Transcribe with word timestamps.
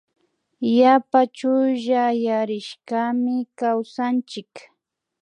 Yapa 0.77 1.19
chullayarishkami 1.35 3.35
kawsanchik 3.59 4.51